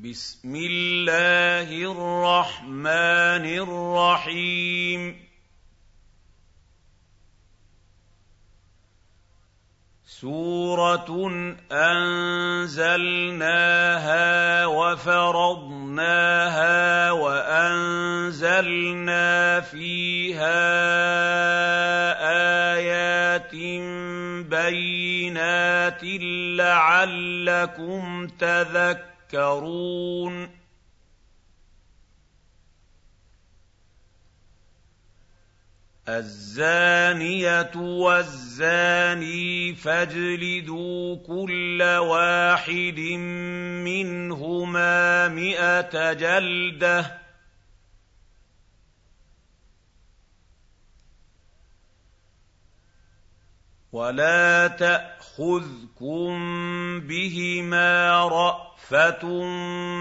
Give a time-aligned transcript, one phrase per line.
[0.00, 5.28] بسم الله الرحمن الرحيم.
[10.06, 11.08] سورة
[11.72, 12.96] أنزلناها
[14.66, 16.00] وفرضناها
[17.10, 18.40] وأنزلنا
[19.60, 20.60] فيها
[22.72, 23.54] آيات
[24.48, 26.00] بينات
[26.56, 29.09] لعلكم تذكرون.
[29.30, 30.50] تذكرون
[36.08, 43.00] الزانية والزاني فاجلدوا كل واحد
[43.84, 47.20] منهما مائه جلدة.
[53.92, 56.30] ولا تأخذكم
[57.00, 59.20] بهما رأ رأفة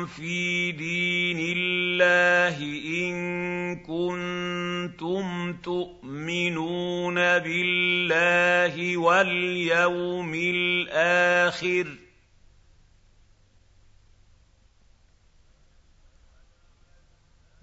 [0.06, 11.96] في دين الله إن كنتم تؤمنون بالله واليوم الآخر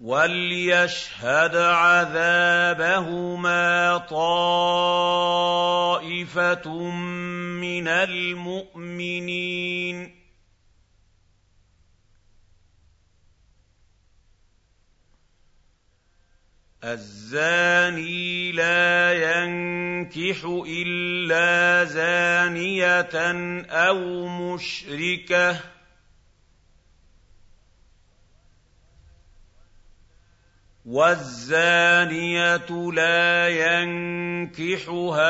[0.01, 3.17] وليشهد عذابهما
[3.97, 4.77] طائفة
[7.59, 9.37] من المؤمنين
[16.93, 23.09] الزاني لا ينكح إلا زانية
[23.69, 25.59] أو مشركة.
[30.85, 35.27] والزانية لا ينكحها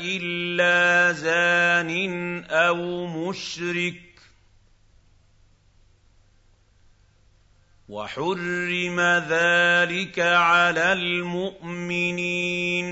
[0.00, 4.11] إلا زان أو مشرك.
[7.92, 12.86] وحرم ذلك على المؤمنين.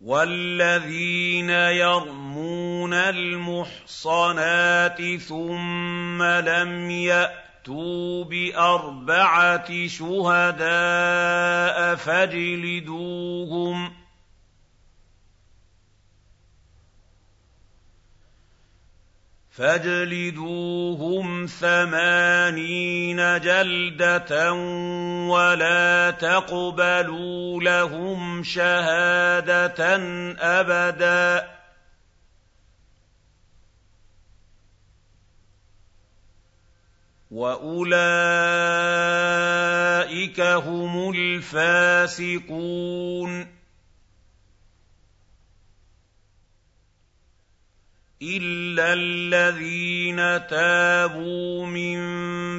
[0.00, 13.97] والذين يرمون المحصنات ثم لم يأتوا بأربعة شهداء فاجلدوهم
[19.58, 24.52] فاجلدوهم ثمانين جلدة
[25.32, 29.96] ولا تقبلوا لهم شهادة
[30.38, 31.48] أبدا.
[37.30, 38.00] وأولئك
[40.40, 42.38] هم الفاسقون.
[48.22, 51.98] الا الذين تابوا من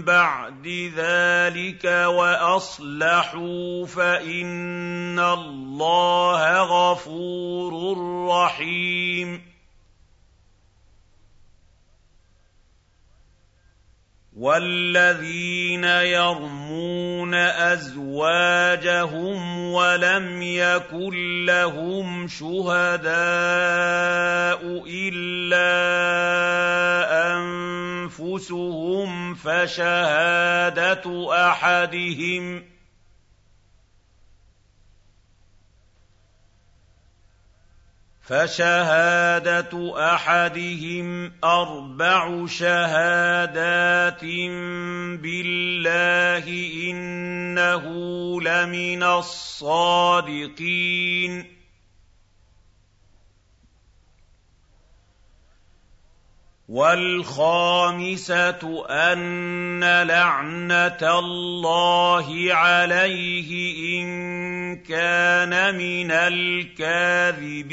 [0.02, 7.98] بعد ذلك واصلحوا فان الله غفور
[8.30, 9.09] رحيم
[14.40, 17.34] والذين يرمون
[17.76, 19.00] ازواجهم
[19.74, 23.10] ولم يكن لهم شهداء
[24.88, 25.70] الا
[27.38, 32.64] انفسهم فشهاده احدهم
[38.30, 39.74] فشهادة
[40.14, 44.24] أحدهم أربع شهادات
[45.22, 46.46] بالله
[46.92, 47.86] إنه
[48.42, 50.40] لمن الصادقين.
[56.70, 63.50] والخامسة أن لعنة الله عليه
[64.02, 67.70] إن كان من الكاذبين.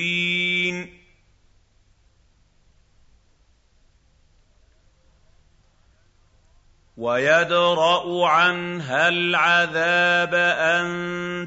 [6.96, 10.86] ويدرأ عنها العذاب أن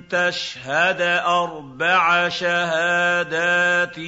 [0.09, 3.99] تشهد أربع شهادات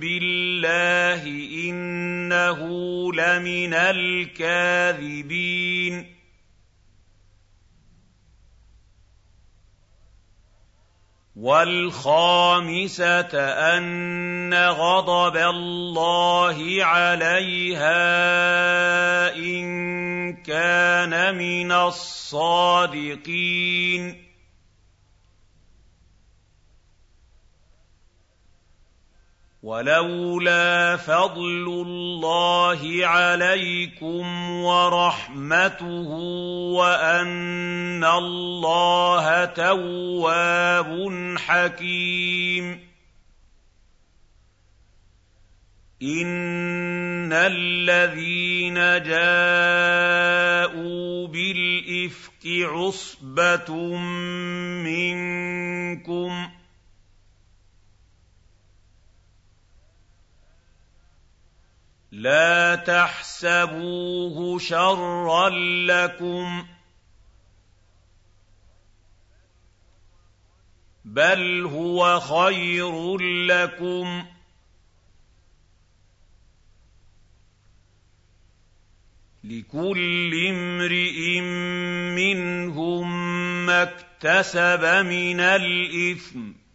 [0.00, 1.22] بالله
[1.68, 2.60] إنه
[3.12, 5.26] لمن الكاذبين.
[11.36, 13.28] والخامسة
[13.76, 17.96] أن غضب الله عليها
[19.36, 23.06] إن كان من الصادقين.
[29.66, 36.08] ولولا فضل الله عليكم ورحمته
[36.78, 41.08] وأن الله تواب
[41.38, 42.80] حكيم.
[46.02, 49.66] إن الذين جاءوا
[51.26, 53.74] بالإفك عصبة
[54.86, 56.55] منكم
[62.16, 65.48] لا تحسبوه شرا
[65.86, 66.66] لكم
[71.04, 74.24] بل هو خير لكم
[79.44, 81.40] لكل امرئ
[82.16, 83.06] منهم
[83.66, 86.65] ما اكتسب من الإثم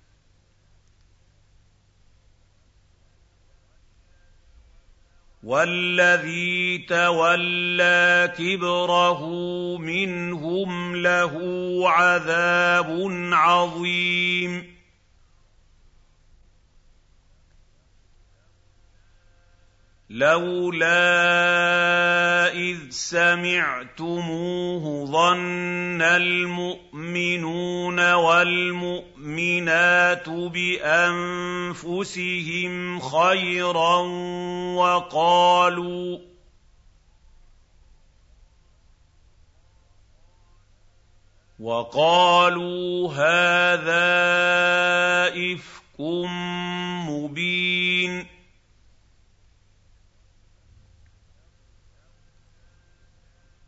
[5.43, 9.21] والذي تولى كبره
[9.77, 11.33] منهم له
[11.89, 14.70] عذاب عظيم.
[20.11, 20.91] لولا
[22.53, 31.69] إذ سمعتموه ظن المؤمنون والمؤمنات بأنفسهم
[32.99, 33.97] خيرا
[34.75, 36.17] وقالوا
[41.59, 44.11] وقالوا هذا
[45.53, 45.99] إفك
[47.09, 48.30] مبين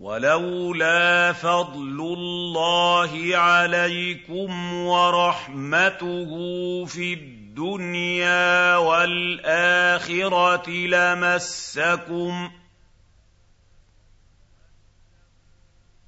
[0.00, 6.30] ولولا فضل الله عليكم ورحمته
[6.84, 12.50] في الدنيا والآخرة لمسكم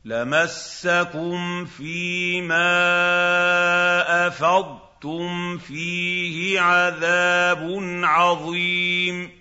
[0.05, 2.67] لمسكم فيما
[4.27, 9.40] أفضتم فيه عذاب عظيم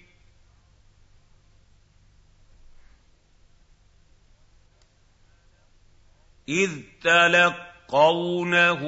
[6.50, 6.70] إِذْ
[7.04, 8.82] تَلَقَّوْنَهُ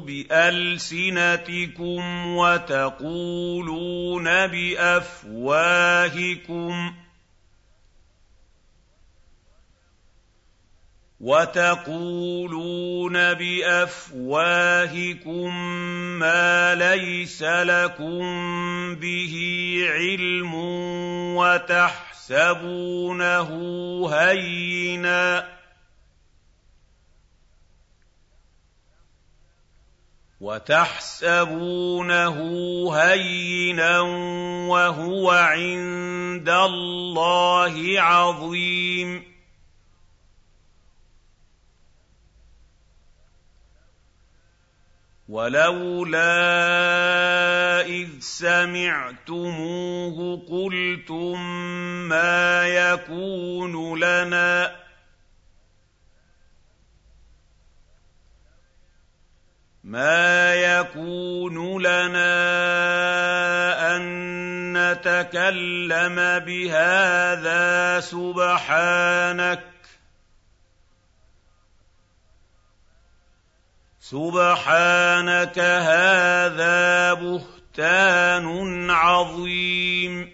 [0.00, 1.46] بِأَلْسِنَتِكُمْ
[2.36, 5.44] وَتَقُولُونَ بِأَفْوَاهِكُمْ
[11.24, 12.54] وتقولون
[13.34, 14.44] بافواهكم
[16.18, 18.20] ما ليس لكم
[18.94, 19.34] به
[19.88, 20.54] علم
[21.36, 22.70] وتحسبونه
[24.12, 25.54] هينا
[30.44, 32.36] وتحسبونه
[32.96, 34.00] هينا
[34.68, 39.34] وهو عند الله عظيم.
[45.28, 46.20] ولولا
[47.86, 49.66] إذ سمعتموه
[50.48, 51.38] قلتم
[52.08, 54.83] ما يكون لنا
[59.84, 62.26] مَا يَكُونُ لَنَا
[63.96, 64.02] أَن
[64.72, 66.14] نَّتَكَلَّمَ
[66.44, 69.64] بِهَٰذَا سُبْحَانَكَ.
[74.00, 80.33] سُبْحَانَكَ هَٰذَا بُهْتَانٌ عَظِيمٌ.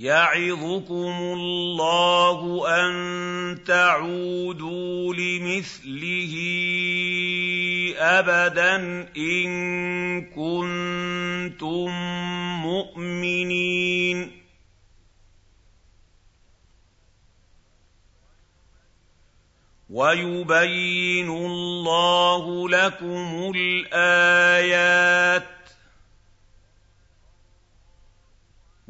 [0.00, 6.34] يَعِظُكُمُ اللَّهُ أَن تَعُودُوا لِمِثْلِهِ
[7.98, 8.76] أَبَدًا
[9.16, 9.50] إِن
[10.32, 11.90] كُنتُم
[12.64, 14.30] مُّؤْمِنِينَ.
[19.90, 25.49] وَيُبَيِّنُ اللَّهُ لَكُمُ الْآيَاتِ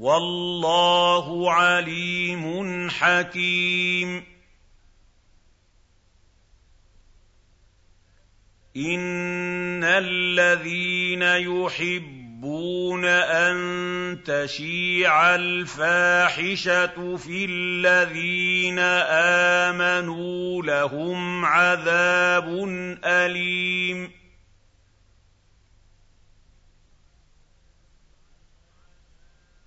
[0.00, 4.25] وَاللَّهُ عَلِيمٌ حَكِيمٌ.
[8.76, 13.57] إِنَّ الَّذِينَ يُحِبُّونَ أَن
[14.25, 18.78] تَشِيعَ الْفَاحِشَةُ فِي الَّذِينَ
[19.69, 22.49] آمَنُوا لَهُمْ عَذَابٌ
[23.04, 24.20] أَلِيمٌ.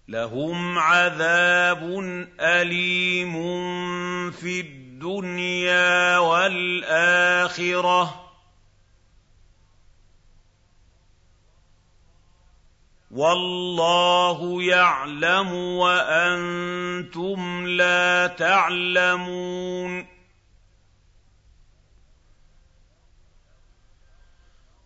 [0.08, 1.84] لهم عذاب
[2.40, 3.34] أليم
[4.32, 8.20] في الدنيا والآخرة.
[13.12, 20.13] والله يعلم وأنتم لا تعلمون.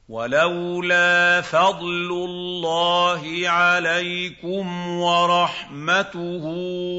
[0.10, 6.46] وَلَوْلَا فَضْلُ اللَّهِ عَلَيْكُمْ وَرَحْمَتُهُ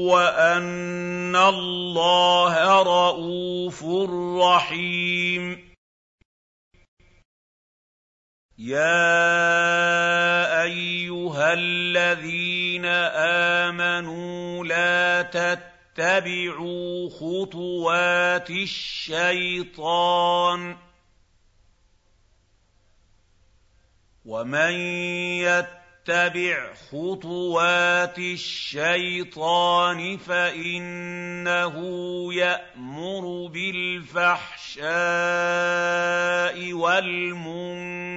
[0.05, 3.83] وَأَنَّ اللَّهَ رَءُوفٌ
[4.45, 5.69] رَّحِيمٌ.
[8.57, 9.01] يَا
[10.63, 12.85] أَيُّهَا الَّذِينَ
[13.65, 19.69] آمَنُوا لَا تَتَّبِعُوا خُطُوَاتِ الشَّيْطَانِ.
[24.25, 24.71] وَمَن
[25.39, 31.75] يَتَّبِعْ خُطُوَاتِ الشَّيْطَانِ فَإِنَّهُ
[32.33, 34.83] يَأْمُرُ بِالْفَحْشَاءِ
[36.73, 38.09] وَالْمُنكَرِ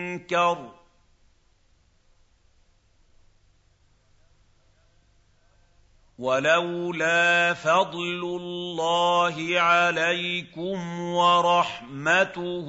[6.23, 12.69] وَلَوْلَا فَضْلُ اللَّهِ عَلَيْكُمْ وَرَحْمَتُهُ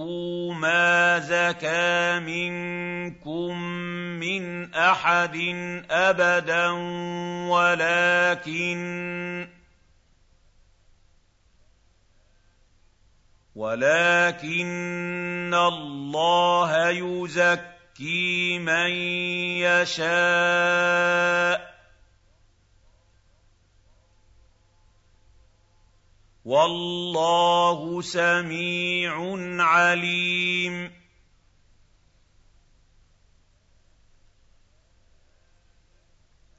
[0.57, 3.61] مَا زَكَىٰ مِنكُم
[4.17, 5.37] مِّنْ أَحَدٍ
[5.91, 6.67] أَبَدًا
[7.53, 9.47] وَلَٰكِنَّ
[13.55, 18.89] ولكن اللَّهَ يُزَكِّي مَن
[19.61, 21.72] يَشَاءُ
[26.45, 29.15] وَاللَّهُ سَمِيعٌ
[29.63, 30.91] عَلِيمٌ.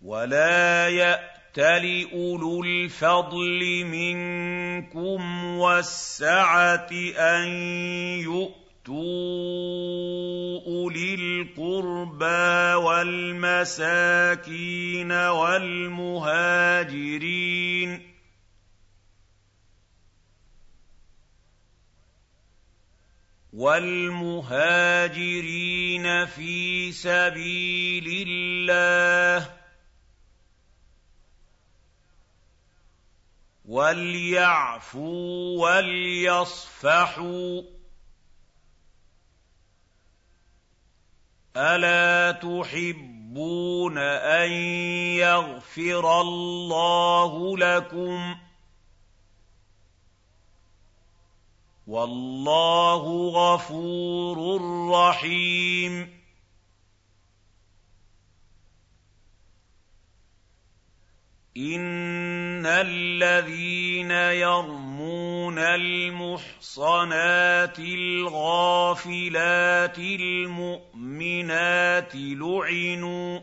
[0.02, 7.48] وَلَا يَأْتَلِ أُولُو الْفَضْلِ مِنكُمْ وَالسَّعَةِ أَن
[8.20, 8.94] يُؤْتُوا
[10.66, 13.92] أُولِي الْقُرْبَىٰ وَالْمَسَاكِينَ
[15.12, 16.24] وَالْمُهَاجِرِينَ
[23.54, 25.06] وَالْمُهَاجِرِينَ
[26.26, 29.50] فِي سَبِيلِ اللَّهِ
[33.64, 37.64] وَلْيَعْفُوا وَلْيَصْفَحُوا ۗ
[41.56, 44.50] أَلَا تُحِبُّونَ أَن
[45.22, 48.43] يَغْفِرَ اللَّهُ لَكُمْ ۗ
[51.86, 54.60] وَاللَّهُ غَفُورٌ
[54.90, 56.24] رَّحِيمٌ.
[61.56, 66.98] إِنَّ الَّذِينَ يَرْمُونَ الْمُحْصَنَاتِ
[67.78, 69.18] الْغَافِلَاتِ
[69.98, 70.52] الْمُؤْمِنَاتِ
[72.14, 73.40] لُعِنُوا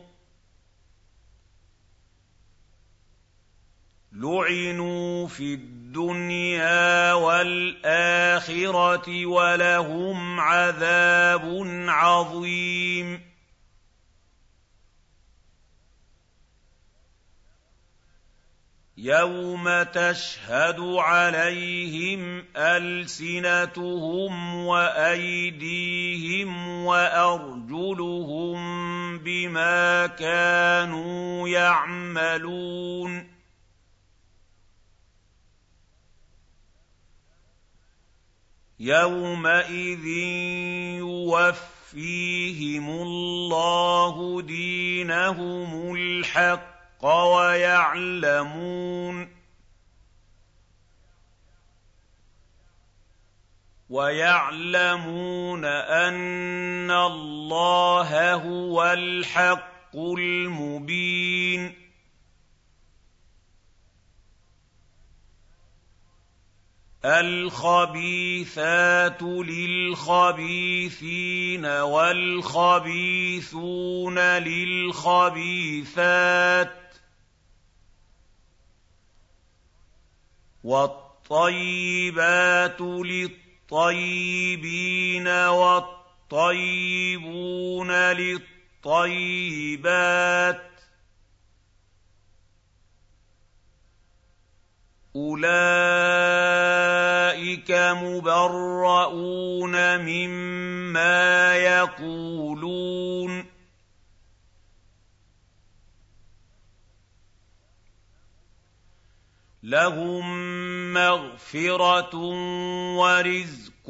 [4.12, 5.81] لُعِنُوا فِي الدُّنْيَا
[7.14, 13.32] وَالْآخِرَةِ وَلَهُمْ عَذَابٌ عَظِيمٌ.
[18.98, 26.50] يَوْمَ تَشْهَدُ عَلَيْهِمْ أَلْسِنَتُهُمْ وَأَيْدِيهِمْ
[26.86, 28.60] وَأَرْجُلُهُم
[29.18, 33.31] بِمَا كَانُوا يَعْمَلُونَ
[38.82, 40.06] يَوْمَئِذٍ
[40.98, 48.48] يُوَفِّيهِمُ اللَّهُ دِينَهُمُ الْحَقَّ وَيَعْلَمُونَ
[53.90, 61.81] وَيَعْلَمُونَ أَنَّ اللَّهَ هُوَ الْحَقُّ الْمُبِينُ
[67.06, 70.06] الْخَبِيثَاتُ لِلْخَبِيثِينَ
[71.66, 72.38] وَالْخَبِيثُونَ
[74.38, 76.14] لِلْخَبِيثَاتِ
[76.94, 76.96] ۖ
[80.64, 82.82] وَالطَّيِّبَاتُ
[83.72, 85.28] لِلطَّيِّبِينَ
[86.32, 87.92] والطيبون
[88.86, 90.71] للطيبات
[95.22, 95.52] أُولَٰئِكَ
[98.04, 99.76] مُبَرَّءُونَ
[100.06, 103.46] مِمَّا يَقُولُونَ
[109.64, 110.26] لَهُم
[110.94, 112.16] مَّغْفِرَةٌ
[112.98, 113.88] وَرِزْقٌ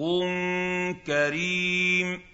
[1.08, 2.31] كَرِيمٌ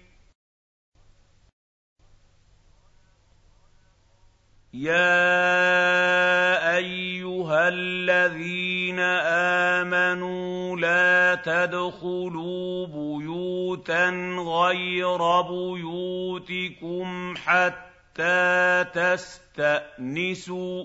[4.74, 5.16] يَا
[6.76, 9.00] أَيُّهَا الَّذِينَ
[9.80, 20.84] آمَنُوا لَا تَدْخُلُوا بُيُوتًا غَيْرَ بُيُوتِكُمْ حَتَّىٰ تَسْتَأْنِسُوا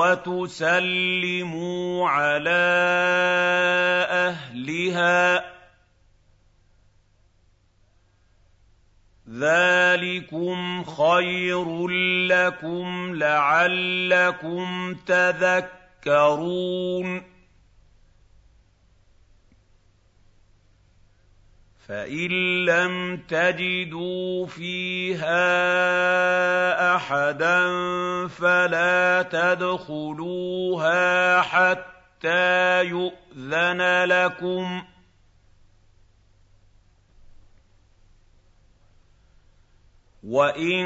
[0.05, 1.29] وَتُسَلِّمُوا
[2.09, 3.80] عَلَىٰ
[4.71, 5.43] أَهْلِهَا ۚ
[9.29, 11.87] ذَٰلِكُمْ خَيْرٌ
[12.27, 16.51] لَّكُمْ لَعَلَّكُمْ تَذَكَّرُونَ.
[21.87, 25.35] فَإِن لَّمْ تَجِدُوا فِيهَا
[26.95, 27.67] أَحَدًا
[28.27, 31.01] فَلَا تَدْخُلُوهَا
[31.41, 31.90] حَتَّىٰ
[32.81, 34.85] يُؤْذَنَ لَكُمْ ۖ.
[40.23, 40.85] وَإِن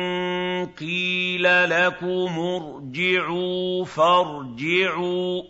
[0.65, 5.45] قِيلَ لَكُمُ ارْجِعُوا فَارْجِعُوا ۖ.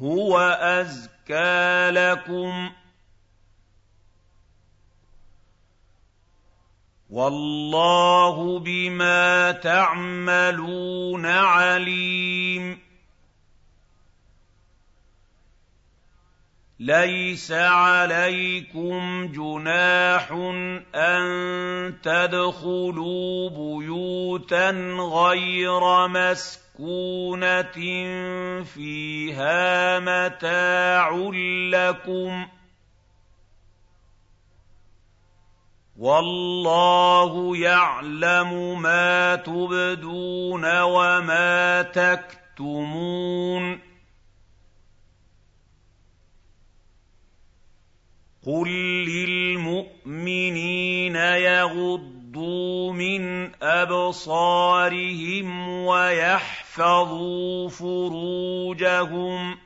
[0.00, 2.83] هُوَ أَزْكَىٰ لَكُمْ ۚ.
[7.14, 12.78] وَاللَّهُ بِمَا تَعْمَلُونَ عَلِيمٌ.
[16.80, 20.32] لَيْسَ عَلَيْكُمْ جُنَاحٌ
[20.94, 21.22] أَن
[22.02, 24.70] تَدْخُلُوا بُيُوتًا
[25.14, 27.78] غَيْرَ مَسْكُونَةٍ
[28.64, 31.30] فِيهَا مَتَاعٌ
[31.70, 32.53] لَّكُمْ ۚ
[35.96, 43.80] وَاللَّهُ يَعْلَمُ مَا تُبْدُونَ وَمَا تَكْتُمُونَ
[48.46, 48.68] قُل
[49.06, 59.58] لِّلْمُؤْمِنِينَ يَغُضُّوا مِنْ أَبْصَارِهِمْ وَيَحْفَظُوا فُرُوجَهُمْ ۚ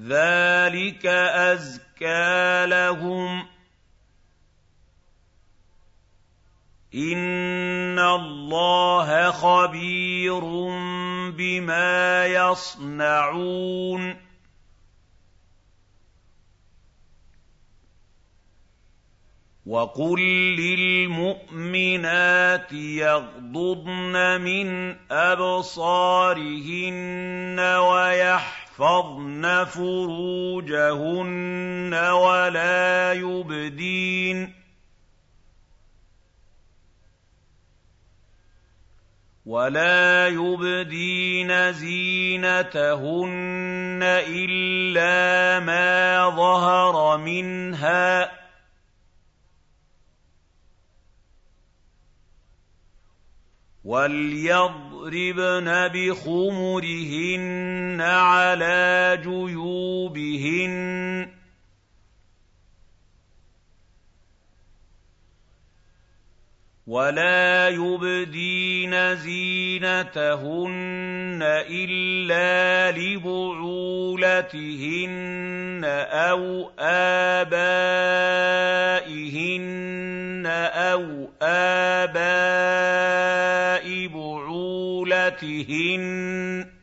[0.00, 1.85] ذَٰلِكَ أَزْكَىٰ
[2.66, 3.46] لَهُمْ ۗ
[6.94, 10.40] إِنَّ اللَّهَ خَبِيرٌ
[11.30, 14.26] بِمَا يَصْنَعُونَ.
[19.66, 20.20] وَقُل
[20.56, 26.96] لِّلْمُؤْمِنَاتِ يَغْضُضْنَ مِنْ أَبْصَارِهِنَّ
[27.60, 28.65] وَيَحْفَظْنَ
[29.64, 30.74] فُرُوجَهُنَّ
[31.94, 34.52] وَلَا يُبْدِينَ
[39.46, 43.30] وَلَا يُبْدِينَ زِينَتَهُنَّ
[44.28, 48.30] إِلَّا مَا ظَهَرَ مِنْهَا ۖ
[53.86, 57.46] وَلْيَضْرِبْنَ بِخُمُرِهِنَّ
[58.00, 60.70] عَلَىٰ جُيُوبِهِنَّ
[61.26, 61.28] ۖ
[66.86, 70.68] وَلَا يُبْدِينَ زِينَتَهُنَّ
[71.70, 74.24] إِلَّا لِبُعُولَتِهِنَّ
[76.10, 78.06] أَوْ آبَائِهِنَّ
[80.74, 82.75] أَوْ آبَاءِ
[85.30, 86.76] بُعُولَتِهِنَّ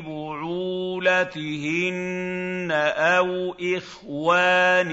[0.00, 1.12] بُعُولَتِهِنَّ
[2.96, 4.92] أَوْ إِخْوَانِهِنَّ.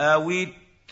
[0.00, 0.30] أَوِ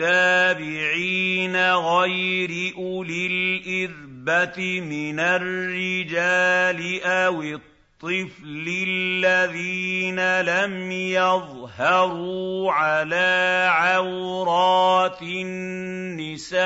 [0.00, 16.60] التَّابِعِينَ غَيْرِ أُولِي الْإِرْبَةِ مِنَ الرِّجَالِ أَوِ الطفل الذين لم يظهروا على عورات النساء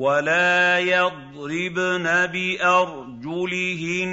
[0.00, 4.04] ولا يضربن بارجلهن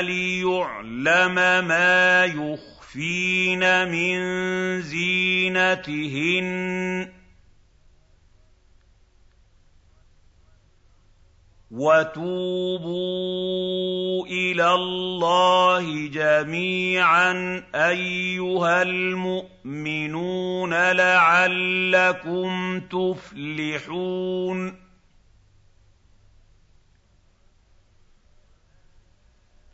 [0.00, 1.34] ليعلم
[1.68, 4.16] ما يخفين من
[4.82, 6.46] زينتهن
[11.70, 12.86] وَتُوبُوا
[14.26, 24.85] إِلَى اللَّهِ جَمِيعًا أَيُّهَا الْمُؤْمِنُونَ لَعَلَّكُمْ تُفْلِحُونَ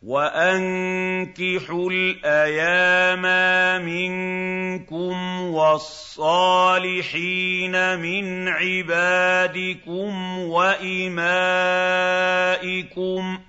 [0.03, 6.95] وَأَنكِحُوا الْأَيَامَىٰ مِنكُمْ وَالصَّالِحِينَ
[7.99, 11.23] مِنْ عِبَادِكُمْ وَإِمَائِكُمْ
[13.37, 13.41] ۚ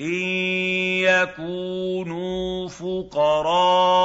[0.00, 0.12] إِن
[1.08, 4.00] يَكُونُوا فُقَرَاءَ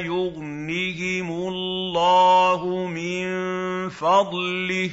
[0.00, 3.28] يُغْنِهِمُ اللَّهُ مِن
[3.88, 4.92] فَضْلِهِ ۗ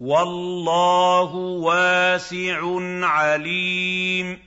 [0.00, 2.60] وَاللَّهُ وَاسِعٌ
[3.06, 4.38] عَلِيمٌ.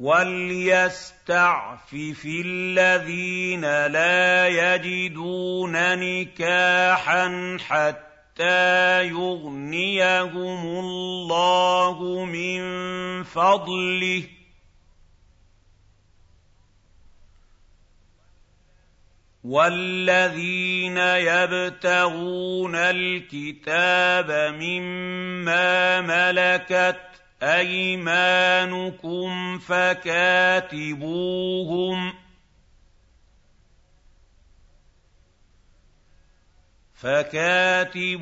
[0.00, 1.12] وَلْيَسْتَعْفِفِ
[2.44, 12.62] الَّذِينَ لَا يَجِدُونَ نِكَاحًا حَتَّىٰ يُغْنِيَهُمُ اللَّهُ مِن
[13.24, 14.37] فَضْلِهِ ۗ
[19.48, 27.00] وَالَّذِينَ يَبْتَغُونَ الْكِتَابَ مِمَّا مَلَكَتْ
[27.42, 30.90] أَيْمَانُكُمْ فَكَاتِبُوهُمْ
[32.12, 32.14] ۚ
[36.94, 38.20] فكاتبوهم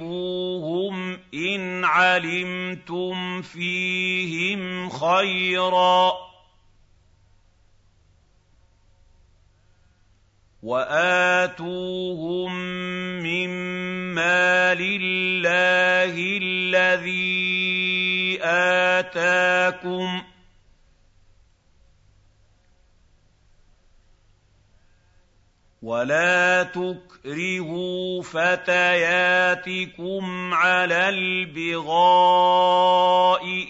[1.34, 6.25] إن علمتم فيهم خيرا
[10.66, 12.50] وَآتُوهُم
[13.22, 13.50] مِّن
[14.14, 20.24] مَّالِ اللَّهِ الَّذِي آتَاكُمْ ۚ
[25.82, 29.34] وَلَا تُكْرِهُوا فَتَيَاتِكُمْ
[30.54, 32.64] عَلَى الْبِغَاءِ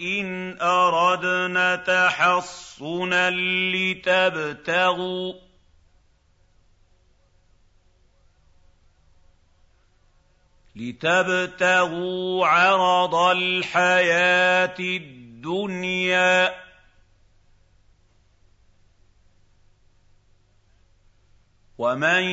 [0.01, 3.29] إِنْ أَرَدْنَ تَحَصُّنًا
[3.69, 5.46] لِّتَبْتَغُوا
[10.77, 16.51] لِتَبْتَغُوا عَرَضَ الْحَيَاةِ الدُّنْيَا ۚ.
[21.77, 22.23] وَمَن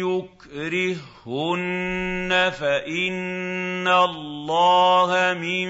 [0.00, 5.68] يُكْرِههُّنَّ فَإِنَّ اللَّهَ مِن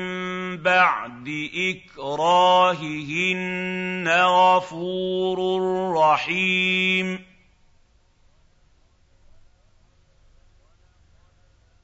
[0.62, 3.38] بَعْدِ إِكْرَاهِهِنَّ
[4.08, 5.60] غَفُورٌ
[5.96, 7.31] رَّحِيمٌ.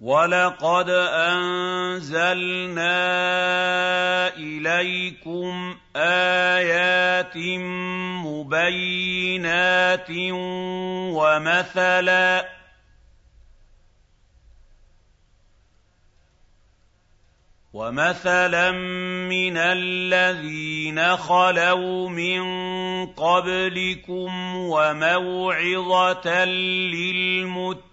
[0.00, 2.86] وَلَقَدْ أَنزَلْنَا
[4.36, 7.36] إِلَيْكُمْ آيَاتٍ
[8.22, 10.10] مُّبَيِّنَاتٍ
[11.18, 12.48] وَمَثَلًا
[17.72, 18.70] وَمَثَلًا
[19.28, 22.42] مِّنَ الَّذِينَ خَلَوْا مِن
[23.06, 26.44] قَبْلِكُمْ وَمَوْعِظَةً
[27.58, 27.88] لِّلْمُتَّقِينَ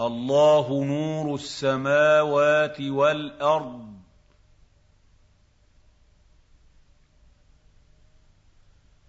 [0.00, 3.96] اللَّهُ نُورُ السَّمَاوَاتِ وَالْأَرْضِ ۚ.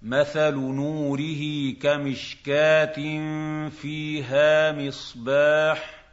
[0.01, 2.95] مَثَلُ نُورِهِ كَمِشْكَاةٍ
[3.69, 6.03] فِيهَا مِصْبَاحٌ.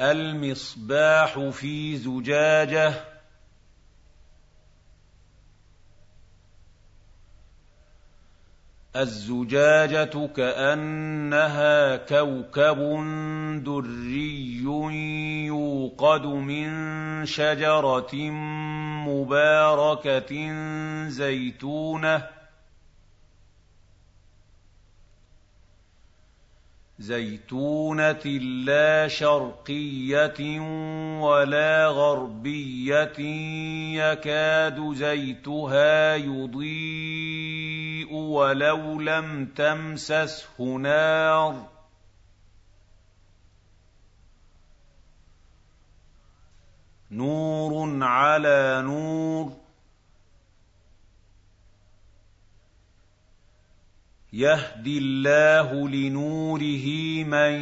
[0.00, 3.13] المصباح في زجاجة.
[8.96, 12.78] الزجاجة كأنها كوكب
[13.64, 14.62] دري
[15.46, 16.70] يوقد من
[17.26, 18.14] شجرة
[19.08, 20.52] مباركة
[21.08, 22.22] زيتونة
[26.98, 28.26] زيتونة
[28.64, 30.60] لا شرقية
[31.20, 33.18] ولا غربية
[33.98, 41.68] يكاد زيتها يضيء ولو لم تمسسه نار.
[47.10, 49.63] نور على نور.
[54.34, 56.86] يهدي الله لنوره
[57.24, 57.52] من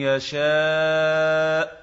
[0.00, 1.82] يشاء.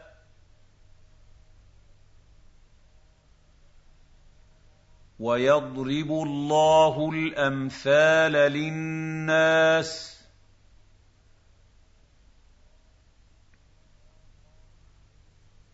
[5.19, 10.19] ويضرب الله الأمثال للناس.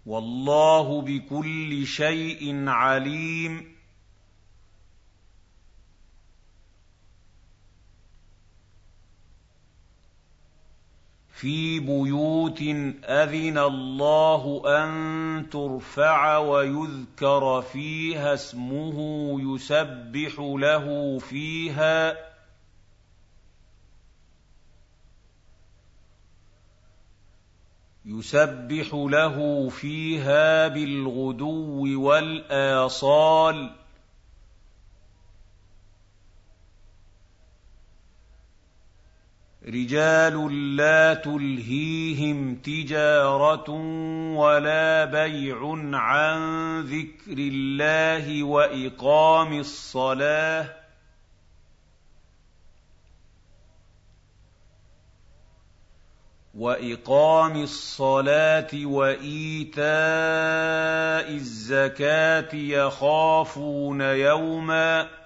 [0.05, 3.74] والله بكل شيء عليم.
[11.35, 12.61] في بيوت
[13.03, 18.97] أذن الله أن ترفع ويذكر فيها اسمه
[19.41, 22.17] يسبح له فيها.
[28.05, 33.84] يسبح له فيها بالغدو والآصال.
[39.67, 43.69] رجال لا تلهيهم تجارة
[44.35, 45.57] ولا بيع
[45.93, 46.39] عن
[46.81, 50.85] ذكر الله وإقام الصلاة.
[56.55, 59.85] وإقام الصلاة وإيتاء
[61.31, 65.24] الزكاة يخافون يوما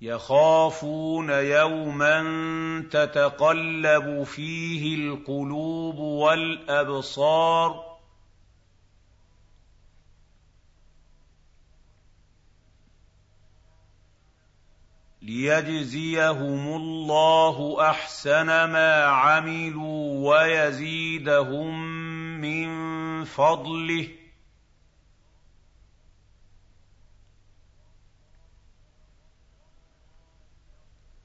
[0.00, 2.20] يخافون يوما
[2.90, 7.88] تتقلب فيه القلوب والأبصار
[15.22, 21.82] ليجزيهم الله أحسن ما عملوا ويزيدهم
[22.40, 22.68] من
[23.24, 24.08] فضله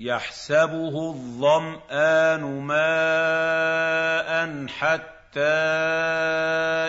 [0.00, 4.30] يحسبه الظمآن ماء
[4.66, 5.40] حتى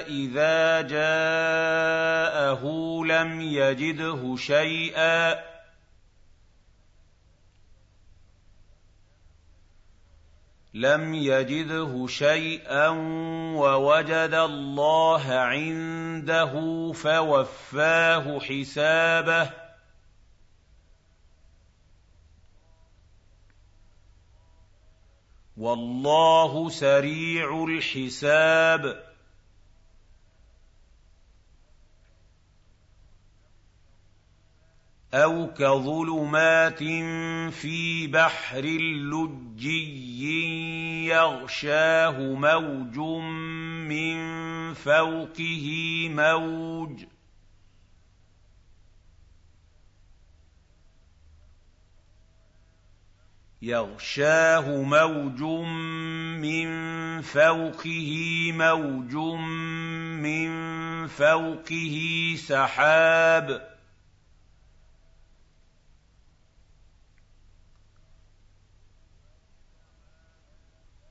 [0.08, 2.63] إذا جاءه
[3.06, 5.52] لم يجده شيئا.
[10.74, 12.88] لم يجده شيئا
[13.58, 16.54] ووجد الله عنده
[16.93, 19.71] فوفاه حسابه.
[25.62, 29.12] والله سريع الحساب.
[35.13, 36.84] أو كظلمات
[37.54, 38.65] في بحر
[39.12, 39.86] لجي
[41.06, 42.97] يغشاه موج
[43.88, 44.17] من
[44.74, 45.67] فوقه
[46.10, 47.11] موج.
[53.62, 55.41] يغشاه موج
[56.41, 58.13] من فوقه
[58.54, 59.15] موج
[60.21, 60.52] من
[61.08, 63.71] فوقه سحاب.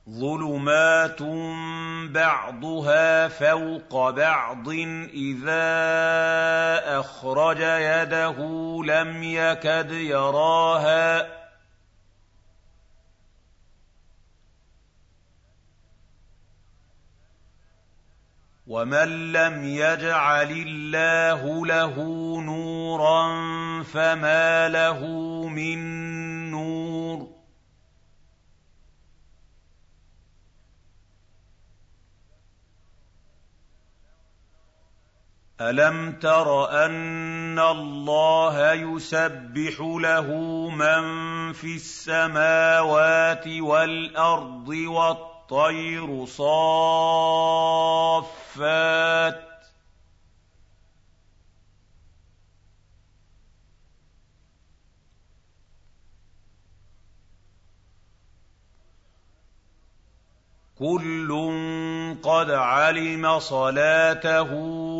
[0.09, 1.21] ظُلُمَاتٌ
[2.11, 4.69] بَعْضُهَا فَوْقَ بَعْضٍ
[5.13, 5.69] إِذَا
[6.99, 8.37] أَخْرَجَ يَدَهُ
[8.85, 11.40] لَمْ يَكَدْ يَرَاهَا ۗ.
[18.71, 21.95] وَمَن لَّمْ يَجْعَلِ اللَّهُ لَهُ
[22.41, 23.23] نُورًا
[23.83, 24.99] فَمَا لَهُ
[25.47, 25.79] مِن
[26.51, 27.27] نُّورٍ
[35.61, 40.27] أَلَمْ تَرَ أَنَّ اللَّهَ يُسَبِّحُ لَهُ
[40.69, 41.03] مَن
[41.53, 45.30] فِي السَّمَاوَاتِ وَالْأَرْضِ وَالطَّيْرُ
[46.25, 47.01] صَافَّاتٍ
[49.35, 49.45] ۖ.
[60.79, 61.29] كُلٌّ
[62.23, 64.53] قَدْ عَلِمَ صَلَاتَهُ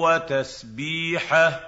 [0.04, 1.62] وَتَسْبِيحَهُ ۗ.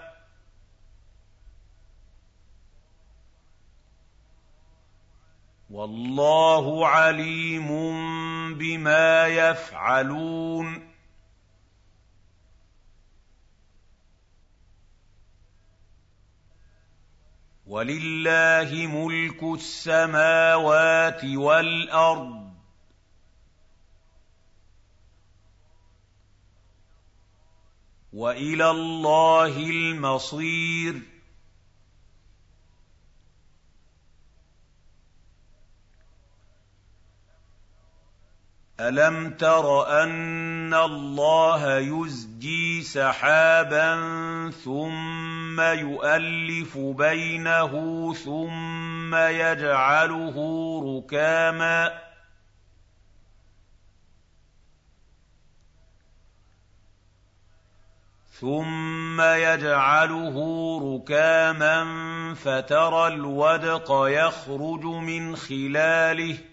[5.70, 10.94] وَاللَّهُ عَلِيمٌ بِمَا يَفْعَلُونَ.
[17.68, 22.54] وَلِلَّهِ مُلْكُ السَّمَاوَاتِ وَالْأَرْضِ.
[28.14, 31.13] وَإِلَى اللَّهِ الْمَصِيرُ.
[38.80, 43.92] أَلَمْ تَرَ أَنَّ اللَّهَ يُزْجِي سَحَابًا
[44.66, 47.72] ثُمَّ يُؤَلِّفُ بَيْنَهُ
[48.14, 50.36] ثُمَّ يَجْعَلُهُ
[50.98, 52.00] رُكَامًا
[58.40, 60.36] ثُمَّ يَجْعَلُهُ
[60.96, 61.84] رُكَامًا
[62.34, 66.53] فَتَرَى الْوَدْقَ يَخْرُجُ مِنْ خِلَالِهِ ۖ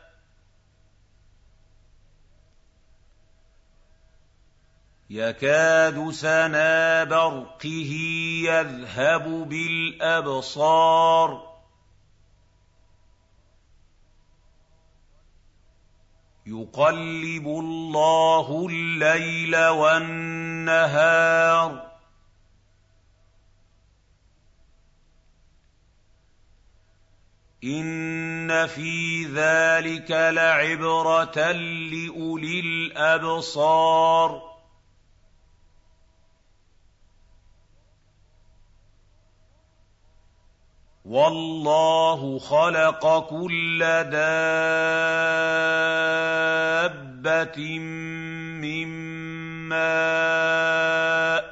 [5.13, 7.91] يَكَادُ سَنَا بَرْقِهِ
[8.45, 10.71] يَذْهَبُ بِالْأَبْصَارِ.
[16.45, 20.17] يُقَلِّبُ اللَّهُ اللَّيْلَ وَالنَّهَارَ
[21.77, 21.81] ۚ.
[27.63, 31.51] إِنَّ فِي ذَٰلِكَ لَعِبْرَةً
[31.91, 34.50] لِّأُولِي الْأَبْصَارِ.
[41.11, 43.79] وَاللَّهُ خَلَقَ كُلَّ
[44.15, 44.19] دَابَّةٍ
[48.63, 48.87] مِّن
[49.69, 51.45] مَّاءٍ ۖ.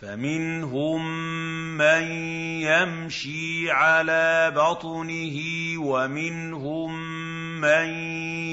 [0.00, 1.00] فَمِنْهُم
[1.76, 2.02] مَّن
[2.64, 5.38] يَمْشِي عَلَىٰ بَطْنِهِ
[5.78, 6.90] وَمِنْهُم
[7.60, 7.88] مَّن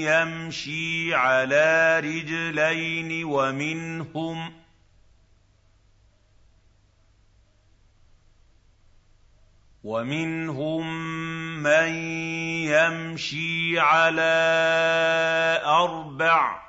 [0.03, 4.64] يَمْشِي عَلَىٰ رِجْلَيْنِ وَمِنْهُم
[9.85, 10.83] وَمِنْهُم
[11.63, 11.89] مَّن
[12.73, 16.61] يَمْشِي عَلَىٰ أَرْبَعٍ ۚ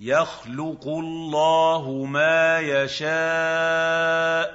[0.00, 4.54] يَخْلُقُ اللَّهُ مَا يَشَاءُ ۚ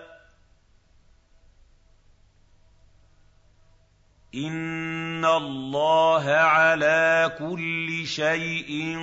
[4.36, 8.98] إِنَّ اللَّهَ عَلَىٰ كُلِّ شَيْءٍ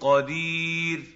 [0.00, 1.15] قَدِيرٌ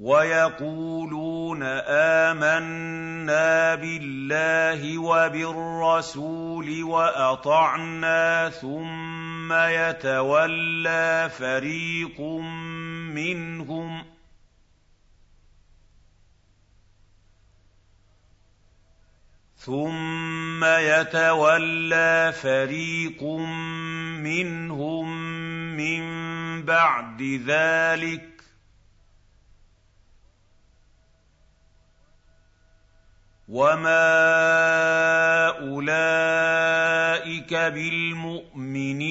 [0.00, 1.62] ويقولون
[2.32, 12.20] آمنا بالله وبالرسول وأطعنا ثم يتولى فريق
[13.14, 14.04] منهم
[19.56, 23.22] ثم يتولى فريق
[24.22, 25.06] منهم
[25.76, 26.02] من
[26.62, 28.35] بعد ذلك
[33.48, 34.06] وما
[35.62, 39.06] اولئك بالمؤمنين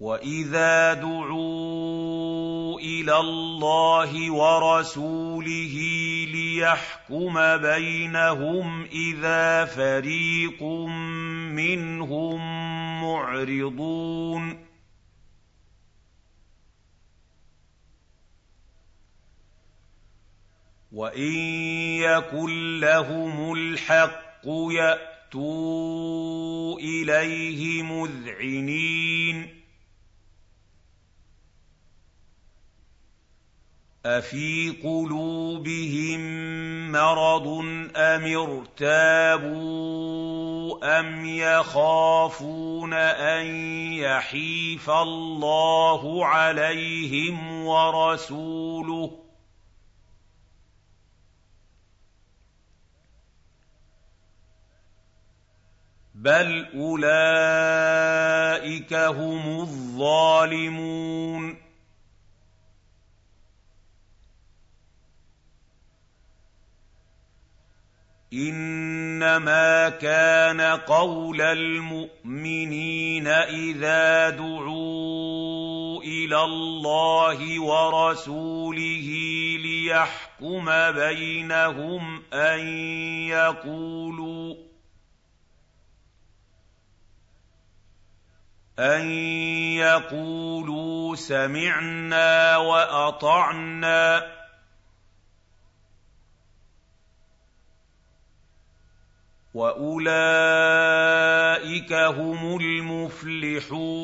[0.00, 5.76] واذا دعوا إلى الله ورسوله
[6.32, 10.62] ليحكم بينهم اذا فريق
[11.52, 12.40] منهم
[13.02, 14.63] معرضون
[20.94, 21.32] وان
[21.98, 25.74] يكن لهم الحق ياتوا
[26.78, 29.64] اليه مذعنين
[34.06, 36.20] افي قلوبهم
[36.92, 37.48] مرض
[37.96, 39.64] ام ارتابوا
[41.00, 43.46] ام يخافون ان
[43.94, 49.23] يحيف الله عليهم ورسوله
[56.24, 58.14] بل اولئك
[58.94, 61.56] هم الظالمون
[68.32, 79.08] انما كان قول المؤمنين اذا دعوا إلى الله ورسوله
[79.60, 82.68] ليحكم بينهم ان
[83.28, 84.73] يقولوا
[88.78, 89.10] ان
[89.78, 94.34] يقولوا سمعنا واطعنا
[99.54, 100.72] واولئك
[101.92, 103.94] هم المفلحون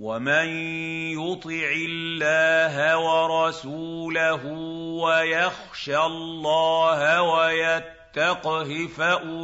[0.00, 0.48] ومن
[1.18, 4.46] يطع الله ورسوله
[5.02, 7.22] ويخشى الله
[8.16, 9.40] ويتقه فاولئك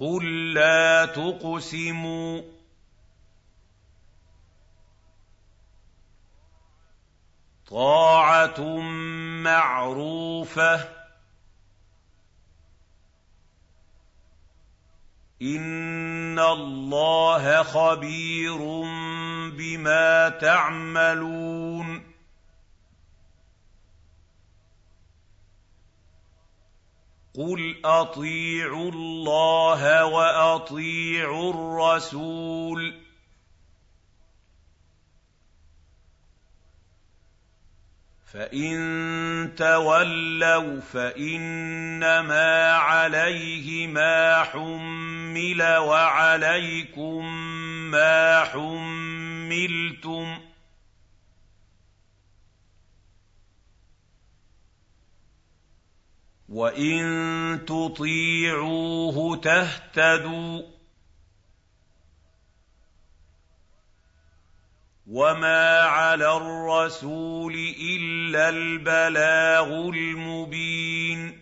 [0.00, 2.42] قل لا تقسموا.
[7.70, 8.60] طاعه
[9.42, 10.88] معروفه.
[15.42, 18.58] ان الله خبير
[19.56, 21.69] بما تعملون.
[27.40, 32.94] قل اطيعوا الله واطيعوا الرسول
[38.32, 47.24] فان تولوا فانما عليه ما حمل وعليكم
[47.90, 50.49] ما حملتم
[56.50, 60.62] وان تطيعوه تهتدوا
[65.06, 71.40] وما على الرسول الا البلاغ المبين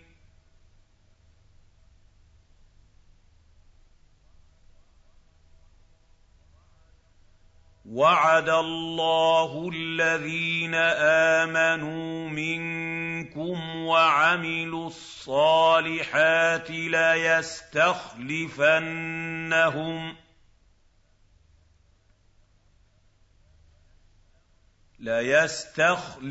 [7.87, 10.75] وعد الله الذين
[11.45, 13.08] امنوا منكم
[13.87, 18.13] وعملوا الصالحات ليستخلفنهم
[20.13, 20.17] ۖ
[25.01, 26.23] لَيَسْتَخْلِفَنَّهُمْ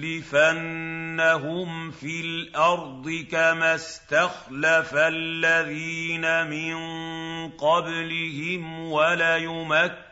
[1.92, 6.76] فِي الْأَرْضِ كَمَا اسْتَخْلَفَ الَّذِينَ مِن
[7.52, 10.10] قَبْلِهِمْ وَلَيُمَكِّنَنَّ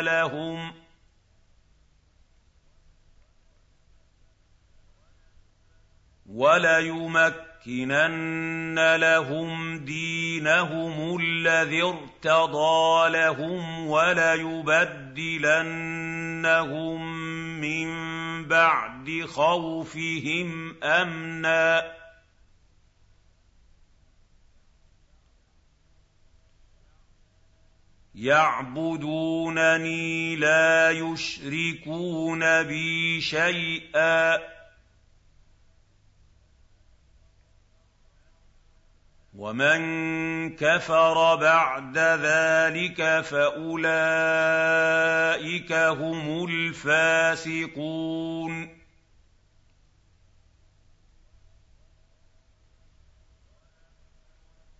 [0.00, 0.72] لَهُمْ
[6.28, 7.56] وَلَيُمَكِّنَنَّ
[8.96, 14.90] لَهُمْ دِينَهُمُ الَّذِي ارْتَضَىٰ لَهُمْ وَلَيُبَدِّلَنَّهُم
[17.60, 17.88] مِّن
[18.48, 21.84] بَعْدِ خَوْفِهِمْ أَمْنًا ۚ.
[28.14, 29.56] يَعْبُدُونَنِي
[30.36, 34.57] لَا يُشْرِكُونَ بِي شَيْئًا.
[39.38, 39.80] وَمَن
[40.56, 43.92] كَفَرَ بَعْدَ ذَٰلِكَ فَأُولَٰئِكَ
[45.72, 47.98] هُمُ الْفَاسِقُونَ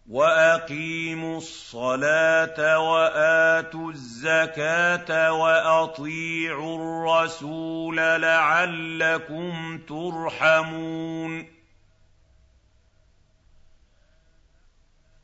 [0.09, 11.58] وَأَقِيمُوا الصَّلَاةَ وَآتُوا الزَّكَاةَ وَأَطِيعُوا الرَّسُولَ لَعَلَّكُمْ تُرْحَمُونَ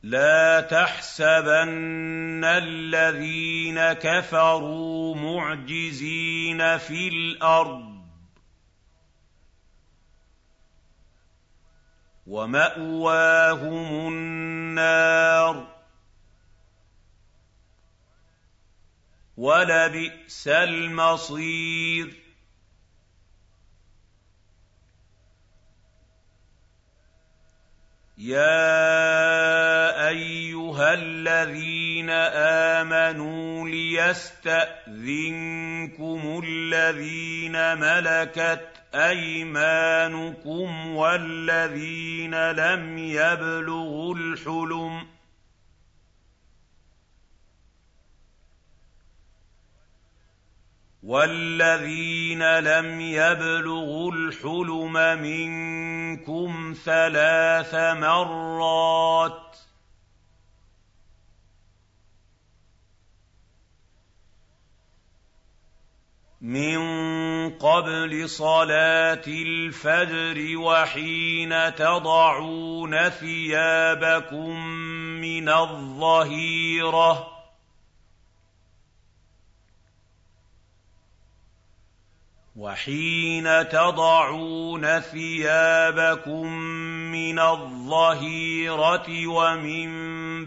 [0.05, 8.07] لَا تَحْسَبَنَّ الَّذِينَ كَفَرُوا مُعْجِزِينَ فِي الْأَرْضِ ۚ.
[12.27, 15.67] وَمَأْوَاهُمُ النَّارُ ۖ.
[19.37, 22.24] وَلَبِئْسَ الْمَصِيرُ.
[28.17, 32.09] يَا أَيُّهَا الَّذِينَ
[32.79, 34.81] آمَنُوا لِيَسْتَأْذِنكُمُ
[36.45, 45.07] الَّذِينَ مَلَكَتْ أَيْمَانُكُمْ وَالَّذِينَ لَمْ يَبْلُغُوا الْحُلُمَ
[51.05, 59.57] وَالَّذِينَ لَمْ يَبْلُغُوا الْحُلُمَ مِنكُمْ ثَلَاثَ مَرَّاتٍ ۚ
[66.41, 66.79] مِّن
[67.49, 74.59] قَبْلِ صَلَاةِ الْفَجْرِ وَحِينَ تَضَعُونَ ثِيَابَكُم
[75.21, 77.34] مِّنَ الظَّهِيرَةِ
[82.55, 86.53] وَحِينَ تَضَعُونَ ثِيَابَكُم
[87.11, 89.89] مِّنَ الظَّهِيرَةِ وَمِن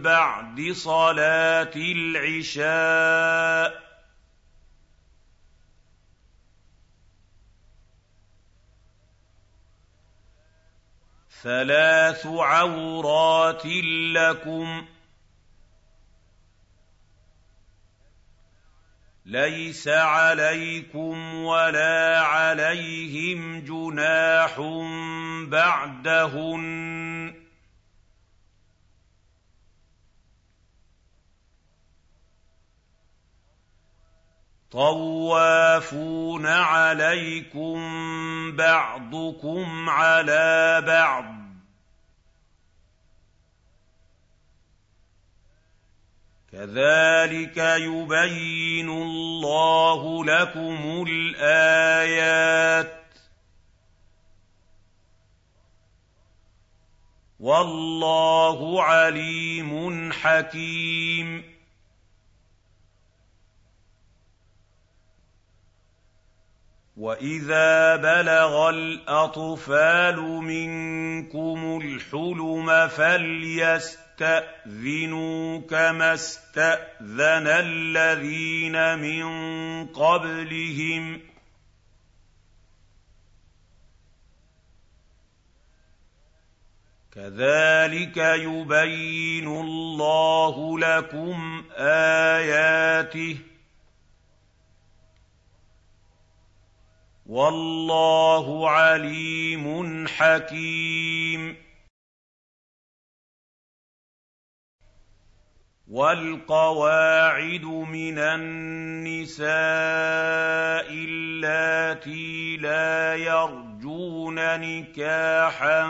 [0.02, 3.74] بَعْدِ صَلَاةِ الْعِشَاءِ ۚ
[11.42, 13.66] ثَلَاثُ عَوْرَاتٍ
[14.16, 14.97] لَّكُمْ ۚ
[19.28, 24.60] لَيْسَ عَلَيْكُمْ وَلَا عَلَيْهِمْ جُنَاحٌ
[25.48, 27.36] بَعْدَهُنَّ ۚ
[34.70, 37.76] طَوَّافُونَ عَلَيْكُم
[38.56, 41.37] بَعْضُكُمْ عَلَىٰ بَعْضٍ ۚ
[46.58, 53.18] كَذَٰلِكَ يُبَيِّنُ اللَّهُ لَكُمُ الْآيَاتِ ۗ
[57.40, 61.44] وَاللَّهُ عَلِيمٌ حَكِيمٌ
[66.96, 72.88] وَإِذَا بَلَغَ الْأَطْفَالُ مِنكُمُ الْحُلُمَ
[74.18, 79.24] فَلْيَسْتَأْذِنُوا كَمَا اسْتَأْذَنَ الَّذِينَ مِن
[79.86, 81.20] قَبْلِهِمْ ۚ
[87.14, 93.38] كَذَٰلِكَ يُبَيِّنُ اللَّهُ لَكُمْ آيَاتِهِ ۗ
[97.26, 101.67] وَاللَّهُ عَلِيمٌ حَكِيمٌ
[105.90, 109.48] وَالْقَوَاعِدُ مِنَ النِّسَاءِ
[110.92, 115.82] اللَّاتِي لَا يَرْجُونَ نِكَاحًا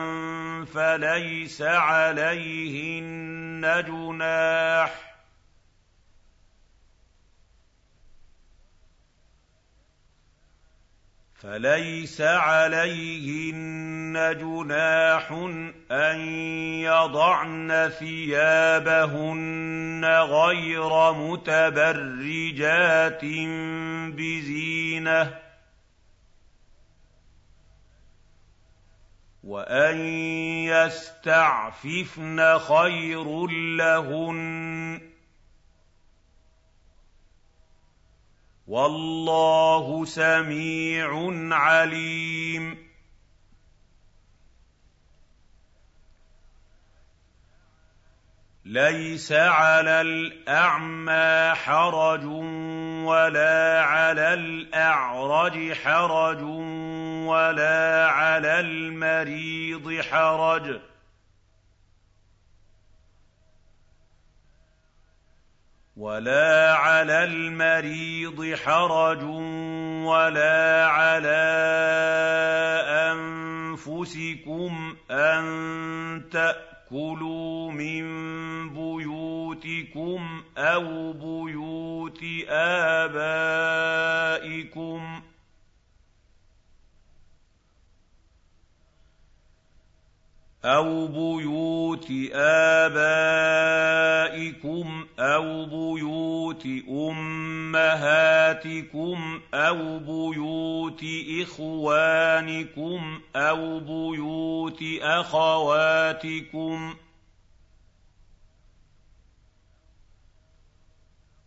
[0.74, 3.05] فَلَيْسَ عَلَيْهِنَّ
[3.88, 5.07] جُنَاحٌ
[11.39, 15.32] فليس عليهن جناح
[15.91, 16.20] أن
[16.80, 23.24] يضعن ثيابهن غير متبرجات
[24.14, 25.39] بزينة
[29.45, 29.97] وأن
[30.66, 35.07] يستعففن خير لهن
[38.69, 41.09] والله سميع
[41.57, 42.89] عليم.
[48.64, 52.25] ليس على الأعمى حرج
[53.05, 56.43] ولا على الأعرج حرج
[57.27, 60.81] ولا على المريض حرج.
[65.99, 69.22] ولا على المريض حرج
[70.05, 71.44] ولا على
[73.11, 75.44] انفسكم ان
[76.30, 78.05] تاكلوا من
[78.74, 83.68] بيوتكم أو بيوت ابائكم
[90.64, 92.96] أَوْ بُيُوتِ آبَائِكُمْ
[95.18, 98.20] أَوْ بُيُوتِ أُمَّهَاتِكُمْ
[99.54, 101.04] أَوْ بُيُوتِ
[101.42, 106.96] إِخْوَانِكُمْ أَوْ بُيُوتِ أَخَوَاتِكُمْ ۚ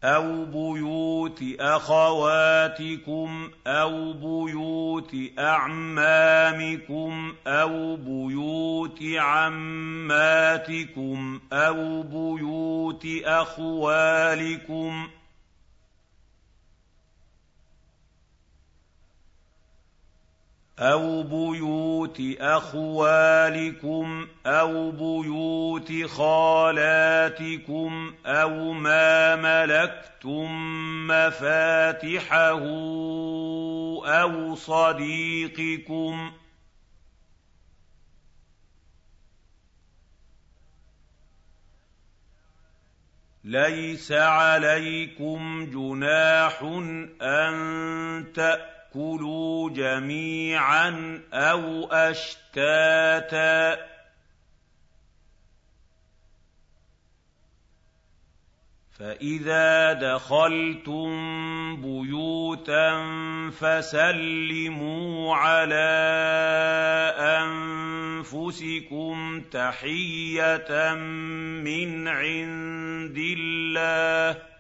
[0.04, 10.60] أَوْ بُيُوتِ أَخَوَاتِكُمْ أَوْ بُيُوتِ أَعْمَامِكُمْ أَوْ بُيُوتِ عَمَّاتِكُمْ
[11.54, 15.10] أَوْ بُيُوتِ أَخْوَالِكُمْ ۚ
[20.82, 30.52] أَوْ بُيُوتِ أَخْوَالِكُمْ أَوْ بُيُوتِ خَالَاتِكُمْ أَوْ مَا مَلَكْتُم
[31.08, 32.62] مَّفَاتِحَهُ
[34.06, 36.34] أَوْ صَدِيقِكُمْ ۚ
[43.44, 46.64] لَيْسَ عَلَيْكُمْ جُنَاحٌ
[47.22, 47.54] أَن
[48.36, 53.80] تَأْكُلُوا كُلُوا جَمِيعًا أَوْ أَشْتَاتًا ۚ.
[59.00, 61.12] فَإِذَا دَخَلْتُم
[61.82, 62.92] بُيُوتًا
[63.60, 65.76] فَسَلِّمُوا عَلَىٰ
[68.22, 70.96] أَنفُسِكُمْ تَحِيَّةً
[71.64, 74.51] مِّنْ عِندِ اللَّهِ.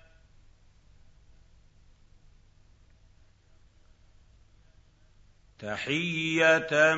[5.61, 6.95] تحية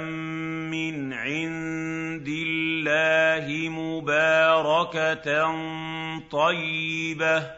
[0.72, 5.28] من عند الله مباركة
[6.32, 7.52] طيبة.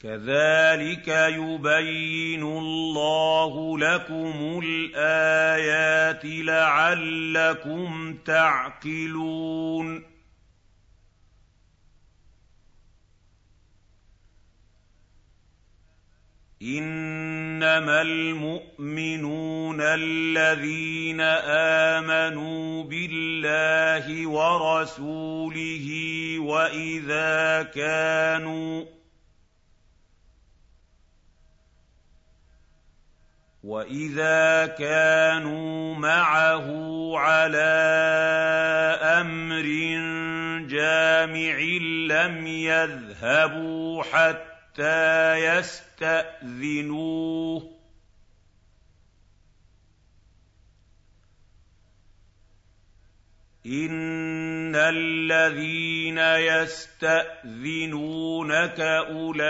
[0.00, 10.17] كذلك يبين الله لكم الآيات لعلكم تعقلون.
[16.62, 21.20] انما المؤمنون الذين
[22.00, 25.88] امنوا بالله ورسوله
[26.38, 28.84] واذا كانوا
[33.64, 36.66] واذا كانوا معه
[37.18, 37.78] على
[39.02, 39.66] أمر
[40.66, 41.58] جامع
[42.08, 45.58] لم يذهبوا حتى يستقيموا
[45.98, 47.78] يستأذنوه.
[53.66, 57.60] إن الذين يستأذنونك
[59.10, 59.48] أولئك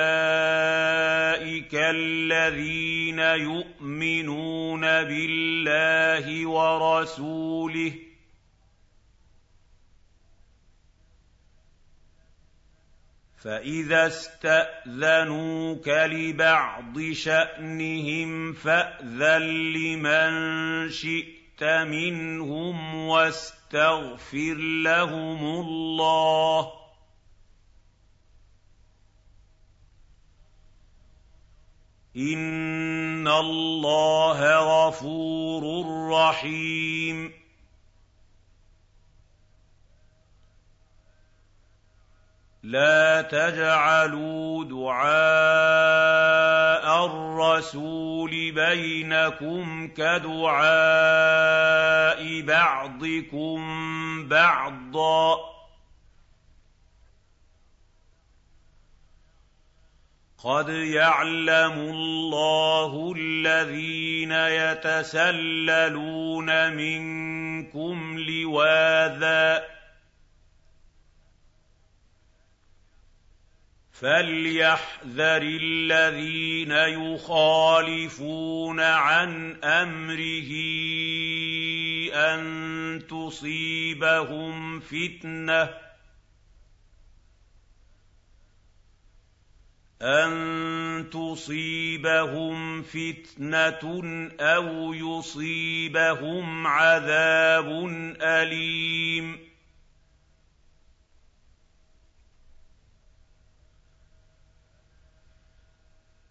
[1.74, 8.08] الذين يؤمنون بالله ورسوله
[13.43, 26.72] فإذا استأذنوك لبعض شأنهم فأذن لمن شئت منهم واستغفر لهم الله.
[32.16, 37.38] إن الله غفور رحيم.
[42.69, 45.07] لَا تَجْعَلُوا دُعَاءَ
[47.07, 50.61] الرَّسُولِ بَيْنَكُمْ كَدُعَاءِ
[52.43, 53.59] بَعْضِكُم
[54.29, 55.41] بَعْضًا ۚ.
[60.45, 64.33] قَدْ يَعْلَمُ اللَّهُ الَّذِينَ
[64.73, 65.93] يَتَسَلَّلُونَ
[66.77, 69.78] مِنكُمْ لِوَاذًا ۚ
[74.01, 76.71] فَلْيَحْذَرِ الَّذِينَ
[77.13, 80.51] يُخَالِفُونَ عَنْ أَمْرِهِ
[82.15, 85.69] أَن تُصِيبَهُمْ فِتْنَةٌ
[90.03, 93.83] أَن تُصِيبَهُمْ فِتْنَةٌ
[94.41, 97.69] أَوْ يُصِيبَهُمْ عَذَابٌ
[98.23, 99.48] أَلِيمٌ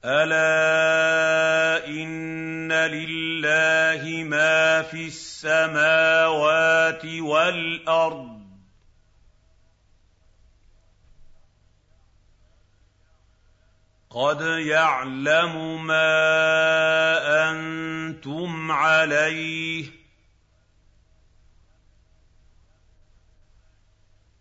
[0.06, 8.48] أَلَا إِنَّ لِلَّهِ مَا فِي السَّمَاوَاتِ وَالْأَرْضِ ۚ
[14.10, 19.90] قَدْ يَعْلَمُ مَا أَنتُمْ عَلَيْهِ ۖ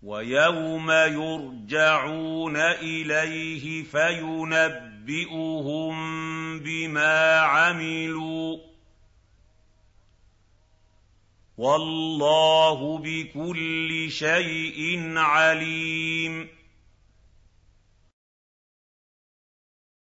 [0.02, 4.95] وَيَوْمَ يُرْجَعُونَ إِلَيْهِ فَيُنَبِّئُهُم
[6.58, 8.60] بِمَا عَمِلُوا ۗ
[11.56, 16.55] وَاللَّهُ بِكُلِّ شَيْءٍ عَلِيمٌ